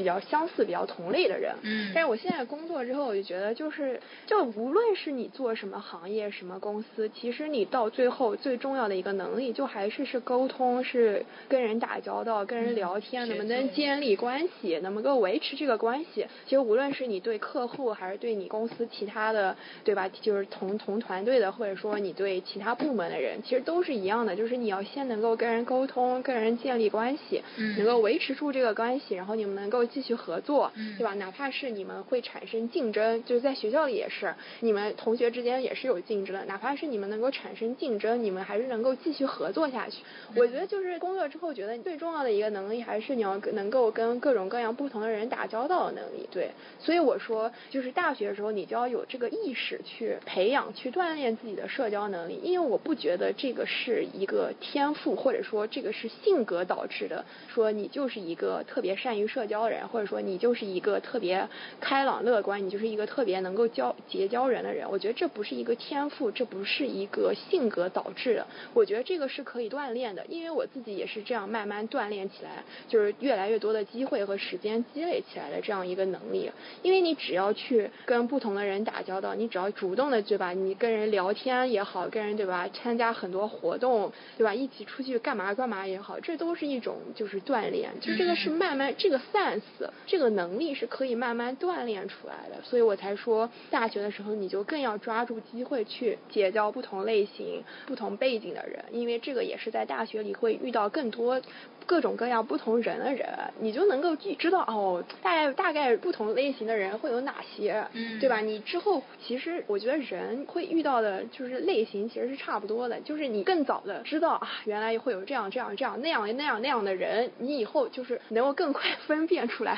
[0.00, 16.26] 比较相似、比较同类的人，嗯，但是我现在工作之后，我就觉得，就是就无论是你做什么行业、什么公司，其实你到最后最重要的一个能力，就还是是沟通，是跟人打交道、跟人聊天，能不能建立关系，能不能够维持这个关系。
[16.46, 20.08] 其实无论是你对客户，还是对你公司其他的，对吧？
[20.08, 29.89] 就是同同团队的，或者说你对其他部门的人，其实都是一样的，就是你要先能够跟人沟通、跟人建立关系，嗯，能够维持住这个关系，然后你们能够。
[29.90, 31.14] 继续合作，对吧？
[31.14, 36.44] 哪怕是你们会产生竞争，就是在学校里也是，你们同学之间也是有竞争的。
[36.44, 40.02] 哪怕是你们能够产生竞争，你们还是能够继续合作下去。
[40.36, 46.28] 我觉得就是工作之后，觉得最重要的一个能力还是你要能够跟各种各样不同的人打交道的能力。
[46.30, 52.40] 对，所以我说，就是大学的时候你就要有这个意识去培养、去锻炼自己的社交能力。
[52.42, 57.24] 因为我不觉得这个是一个天赋，或者说这个是性格导致的。
[57.48, 59.88] 说你就是一个特别善于社交的人。
[59.88, 61.48] 或者说你就是一个特别
[61.80, 64.86] 开朗乐观，你就是一个特别能够交结交人的人。
[64.90, 68.46] 我觉得这不是一个天赋，这不是一个性格导致的。
[68.74, 76.50] 我觉得这个是可以锻炼的，因为我自己也是这样慢慢锻炼起来，就是越来越多的机会和时间积累起来的这样一个能力。
[76.82, 80.50] 因为你只要去跟不同的人打交道，你只要主动的对吧？
[80.50, 82.68] 你跟人聊天也好，跟人对吧？
[82.68, 84.54] 参加很多活动对吧？
[84.54, 87.90] 一起出去干嘛干嘛也好，这都是一种就是锻炼。
[88.00, 89.59] 就这个是慢慢这个 sense。
[90.06, 101.40] 这个能力是可以慢慢锻炼出来的，所以我才说大学的时候你就更要抓住机会去结交不同类型、不同背景的人，因为这个也是在大学里会遇到更多。
[101.86, 103.26] 各种各样不同人的人，
[103.58, 107.84] 你就能够知道哦，大概大概不同类型的人会有哪些，
[108.20, 108.38] 对吧？
[108.40, 119.76] 你之后其实我觉得人会遇到的就是类型其实是差不多的，就是你更早的知道啊，原来会有这样这样这样那样那样那样的人，你以后就是能够更快分辨出来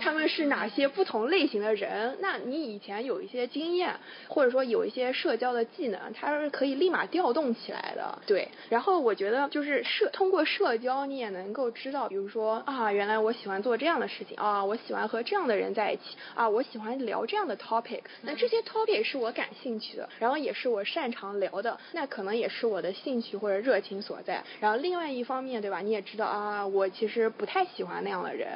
[0.00, 2.18] 他们是哪些不同类型的人。
[2.20, 3.94] 那你以前有一些经验，
[4.26, 8.18] 或者说有一些社交的技能，它是可以立马调动起来的。
[8.26, 11.44] 对，然后我觉得就是社通过社交你也能。
[11.44, 18.00] 能够知道，比如说啊，原来我喜欢做这样的事情啊，我喜欢和这样的人在一起啊，我喜欢聊这样的 topic。
[18.22, 24.42] 那这些 topic 是我感兴趣的，然后也是我擅长聊的，那可能也是我的兴趣或者热情所在。
[24.58, 25.80] 然后另外一方面，对吧？
[25.80, 28.48] 你也知道啊，我其实不太喜欢那样的人，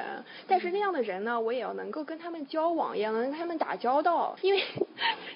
[0.49, 4.63] 但是那样的人呢，我也要能够跟他们交往，也能跟他们打交道，因为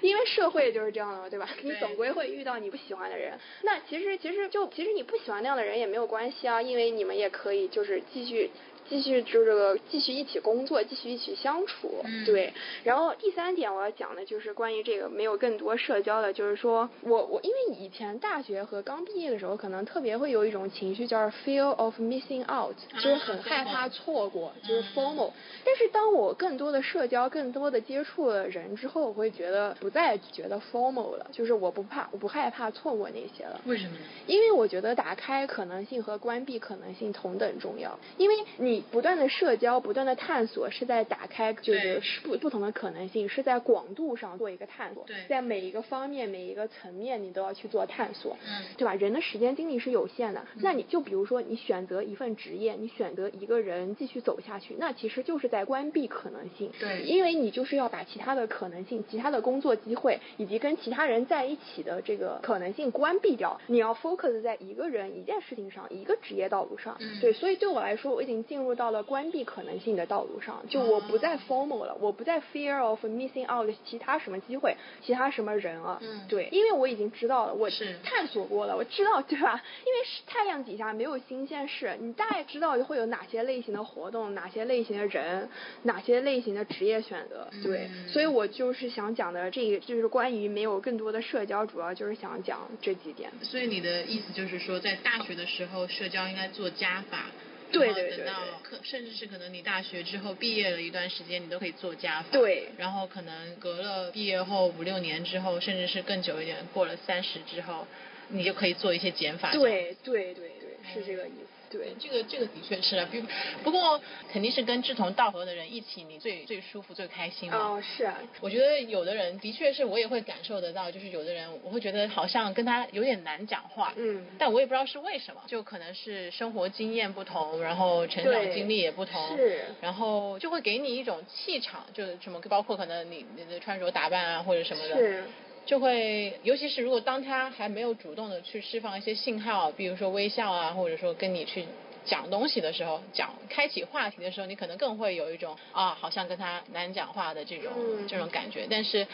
[0.02, 1.47] 因为社会就是这样的，对吧？
[1.62, 3.38] 你总归会遇到你不喜欢的人。
[3.63, 7.30] 那其实其实就其实你不喜欢那样的人也没有关系啊，因为你们也。
[7.34, 8.52] 可以，就是继续。
[8.93, 12.53] 继续就这个继续一起工作，继续一起相处，对。
[12.84, 25.32] 然后第三点我要讲的就是关于这个没有更多社交的，就是说我我因为以前大学和刚毕业的时候，可能特别会有一种情绪叫 fear of missing out，就是很害怕错过，就是 formal。
[25.65, 33.60] 但是当我更多的社交，更多的接触了人之后，我会觉得不再觉得 formal 了，就是我不怕，我不害怕错过那些了。
[33.65, 33.97] 为什么？
[34.27, 38.83] 因为我觉得打开可能性和关闭可能性同等重要，因为你。
[38.84, 48.93] 你不断的社交，不断的探索，是在打开就是不不同的可能性，是在广度上做一个探索，在每一个方面、每一个层面，你都要去做探索，嗯，对吧？
[48.96, 68.73] 人的时间精力是有限的，那你就比如说，你选择一份职业，你选择一个人继续走下去，那其实就是在关闭可能性，对，因为你就是要把其他的可能性、其他的工作机会以及跟其他人在一起的这个可能性关闭掉，你要 focus 在一个人、一件事情上、一个职业道路上，对，所以对我来说，我已经进入。
[68.73, 75.99] 入到了关闭可能性的道路上，就我不再 formal 了，我不再 fear of missing out 其他什么机会，其他什么人啊。
[76.02, 79.62] 嗯对，因为我已经知道了，我是探索过了，我知道，对吧？
[79.86, 85.47] 因为是太阳底下没有新鲜事，你大概知道会有哪些类型的活动，哪些类型的人，
[85.84, 87.47] 哪些类型的职业选择。
[87.62, 93.30] 对，嗯所以我就是想讲的这个，就是关于没有更多的社交，主要就是想讲这几点。
[93.43, 97.25] 所以你的意思就是说，在大学的时候，社交应该做加法。
[97.74, 102.30] 对等到可甚至是可能你大学之后毕业了一段时间，你都可以做加法。
[102.32, 107.86] 对然后可能隔了毕业后五六年之后，甚至是更久一点，过了三十之后，
[108.30, 109.52] 你就可以做一些减法。
[109.52, 111.52] 对对对对，是这个意思。
[111.74, 113.21] 对，这个这个的确是啊，比
[113.63, 114.00] 不过
[114.32, 117.58] 肯定是跟志同道合的人一起，你最最舒服、最开心嘛。
[117.58, 135.24] 哦，是啊，我觉得有的人的确是我也会感受得到，就是有的人我会觉得好像跟他有点难讲话，嗯但我也不知道是为什么，就可能是生活经验不同，然后成长经历也不同，是然后就会给你一种气场，就是什么包括可能你你的穿着打扮啊或者什么的，是，
[135.66, 141.66] 就会，尤其是如果当他还没有主动的去释放一些信号，比如说微笑啊，或者说跟你去
[142.04, 148.68] 讲东西的时候，讲开启话题的时候，你可能更会有一种啊，好像跟他难讲话的这种、嗯这种感觉。
[148.70, 149.08] 但是，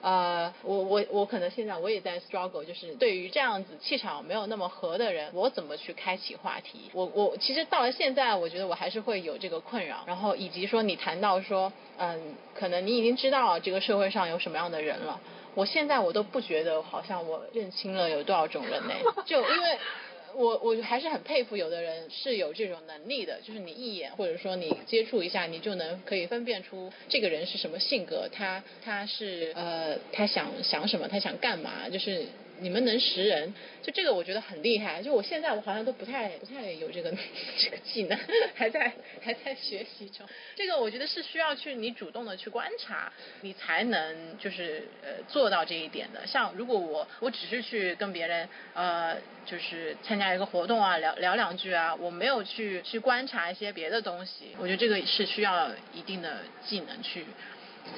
[0.00, 6.82] 呃，我我我可能现在我也在 struggle，就是对于这样子气场没有那么合的人，我怎么去开启话题？
[6.92, 10.04] 我我其实到了现在，我觉得我还是会有这个困扰。
[10.06, 15.20] 然后以及说你谈到说，嗯，可能你已经知道这个社会上有什么样的人了。
[15.56, 18.94] 我现在我都不觉得好像我认清了有多少种人呢，
[19.26, 19.78] 就因为。
[20.34, 32.26] 我我还是很佩服有的人是有这种能力的，就是你一眼或者说你接触一下，你就能可以分辨出这个人是什么性格，他他是呃他想想什么，他想干嘛，就是
[32.60, 33.52] 你们能识人，
[33.82, 35.02] 就这个我觉得很厉害。
[35.02, 37.10] 就我现在我好像都不太不太有这个
[37.58, 38.18] 这个技能，
[38.54, 40.26] 还在还在学习中。
[40.54, 46.26] 这个我觉得是需要去你主动的去观察，你才能就是呃做到这一点的。
[46.26, 57.26] 像如果我我只是去跟别人呃就是参加一个活动啊，聊聊两句啊，我没有去去观察一些别的东西，我觉得这个是需要一定的技能去。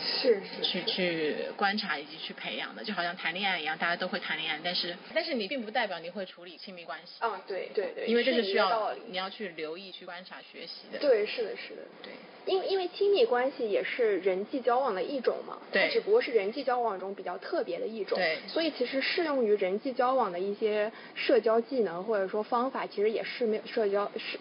[0.01, 10.99] 是是去去观察以及去培养的，就好像谈恋爱一样，大家都会谈恋爱，但是但是你并不代表你会处理亲密关系，嗯，对对对，因为这是是需要你要去留意、去观察、学习的。
[10.99, 11.83] 对，是的，是的。
[12.03, 12.13] 对。
[12.47, 15.87] 因因为亲密关系也是人际交往的一种嘛，对。
[15.87, 18.39] 它只不过是人际交往中比较特别的一种，对。
[18.47, 24.39] 所以其实适用于人际交往的一些社交技能或者说方法，其实也是没有社交是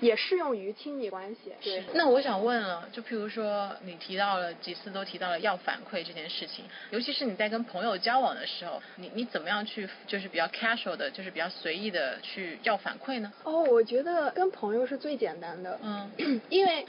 [0.00, 1.84] 也适用于亲密关系，对。
[1.92, 13.32] 那我想问了，就譬如说你提到了几次都提到了要反馈这件事情，尤其是你在跟朋友交往的时候，你你怎么样去就是比较 casual 的，就是比较随意的去要反馈呢？
[13.44, 16.10] 哦，我觉得跟朋友是最简单的，嗯，
[16.50, 16.86] 因为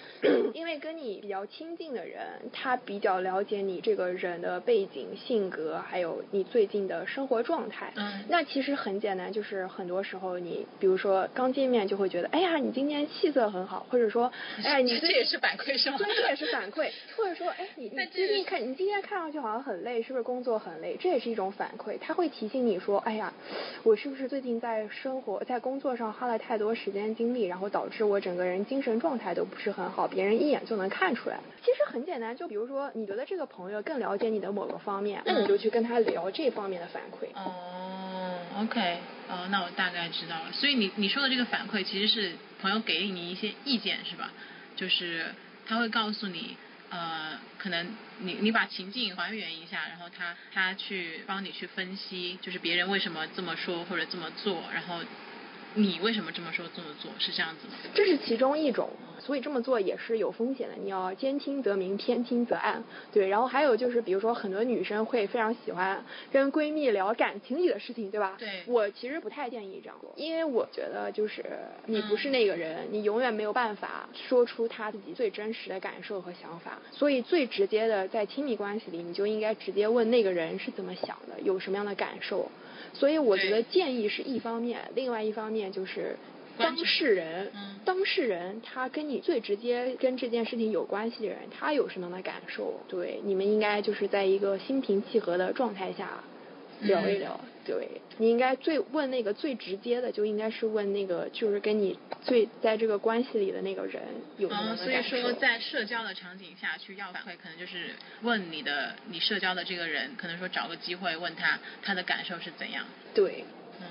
[0.54, 7.92] 因为跟你比较亲近的人，他比较了解你这个人的背景、性格，还有你最近的生活状态。
[7.96, 14.32] 嗯那其实很简单，就是很多时候你，比如说刚见面就会觉得，哎呀，你今天气色很好，或者说，
[14.64, 15.98] 哎，你最 这也是反馈是吗？
[15.98, 20.98] 对，这也是反馈，或者说，哎，你你但最这近看你今天看上去好像很累，是不是工作很累？
[21.00, 23.32] 这也是一种反馈，他会提醒你说，哎呀，
[23.84, 31.40] 我是不是最近在生活在工作上花了太多时间精力，然后导致我整个人精神状态都不是很好，别人一眼就能看出来。
[31.62, 37.28] 其实很简单，就比如说你觉得这个朋友更了解你的某个方面，那你就去跟他聊这方面的反馈。
[37.36, 38.98] 哦，OK，
[39.30, 40.52] 哦，那我大概知道了。
[40.52, 44.32] 所以你你说的这个反馈其实是朋友给你一些意见是吧？
[44.76, 45.28] 就是
[45.68, 46.58] 他会告诉你，
[46.90, 55.04] 呃，可能你你把情境还原一下，然后他他去帮你去分析，就是别人为什么这么说或者这么做，然后
[55.78, 57.74] 你为什么这么说这么做，是这样子吗？
[57.94, 60.76] 这是其中一种，所以这么做也是有风险的。
[60.82, 62.82] 你要兼听则明，偏听则暗。
[63.12, 66.02] 对，然后还有就是，比如说很多女生会非常喜欢
[66.32, 68.38] 跟闺蜜聊感情里的事情，对吧？
[68.40, 71.44] 对我其实不太建议这样做，因为我觉得就是
[71.86, 76.80] 你不是那个人，你永远没有办法说出他自己最真实的感受和想法。
[76.94, 82.50] 所以最直接的，在亲密关系里，你就应该直接问那个人是怎么想的，有什么样的感受。
[82.94, 86.16] 所以我觉得建议是一方面，另外一方面就是
[86.58, 92.80] 当事人，嗯当事人他跟你最直接跟这件事情有关系的人，他有什么样的感受？
[92.88, 96.24] 对，你们应该就是在一个心平气和的状态下
[96.82, 97.40] 聊一聊。
[97.66, 104.04] 对，你应该最问那个最直接的，就应该是问那个就是跟你最在这个关系里的那个人
[104.38, 105.22] 有什么样嗯，所以。
[105.22, 112.86] 说在社交的场景下去要反馈，可能就是问你的你社交的这个人，可能说找个机会问他他的感受是怎样。
[113.16, 113.44] 对，
[113.80, 113.86] 嗯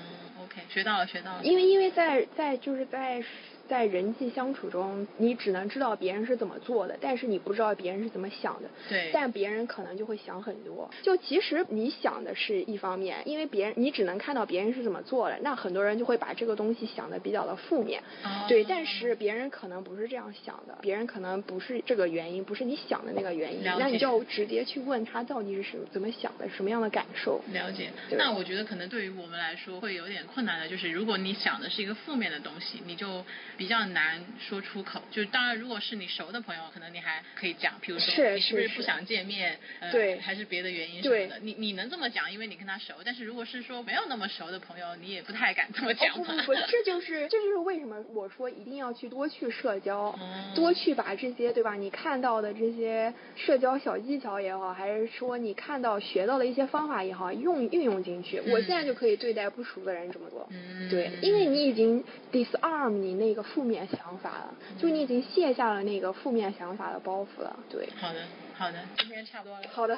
[0.45, 1.43] ，OK，学到了，学到了。
[1.43, 3.21] 因为因为在在就是在
[3.67, 8.69] 在人际相处中，你只能知道别人是怎么做的，但是你不知道别人是怎么想的。
[8.89, 9.09] 对。
[9.13, 10.89] 但别人可能就会想很多。
[11.01, 18.01] 就其实你想的是一方面，因为别人你只能看到别人是怎么做的，那很多人就会把这个东西想的比较的负面。
[18.23, 18.45] 哦。
[18.47, 23.63] 对，但是别人可能不是这样想的，别人可能不是这个原因，不是你想的那个原因。
[23.63, 27.41] 那你就直接去问他到底是什怎么想的，什么样的感受。
[27.51, 27.89] 了解。
[28.11, 33.25] 那我觉得可能对于我们来说会有点困难的，就是如果你想的是一个负面的东西，你就
[33.57, 35.01] 比较难说出口。
[35.11, 39.91] 就是当然，如果是你熟的朋友，可能你还可以讲，譬如说你是不是不想见面，呃，
[40.21, 42.93] 还是别的原因什么的，你你能这么讲，因为你跟他熟。
[43.03, 46.15] 但是如果是说没有那么熟的朋友，你也不太敢这么讲。
[46.15, 50.17] 不不不， 这就是这就是为什么我说一定要去多去社交，
[50.55, 51.75] 多去把这些对吧？
[51.75, 58.39] 你看到的这些社交小技巧也好，还是说你看到学到的一些方法也好，用运用进去。
[58.47, 60.47] 我现在就可以对待不熟的人这么做。
[60.51, 67.55] 嗯，对，因为你已经 disarm 你那个负面想法了，就你已经卸下了那个负面想法的包袱了。
[67.69, 68.19] 对，好的，
[68.57, 69.67] 好的，今天差不多了。
[69.71, 69.97] 好的。